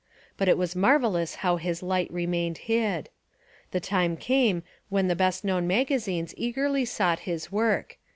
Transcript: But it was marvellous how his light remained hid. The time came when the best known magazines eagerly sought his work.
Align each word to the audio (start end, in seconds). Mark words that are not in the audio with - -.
But 0.35 0.49
it 0.49 0.57
was 0.57 0.75
marvellous 0.75 1.35
how 1.45 1.57
his 1.57 1.83
light 1.83 2.11
remained 2.11 2.57
hid. 2.65 3.09
The 3.69 3.79
time 3.79 4.17
came 4.17 4.63
when 4.89 5.07
the 5.09 5.15
best 5.15 5.43
known 5.45 5.67
magazines 5.67 6.33
eagerly 6.37 6.85
sought 6.85 7.19
his 7.29 7.51
work. 7.51 7.99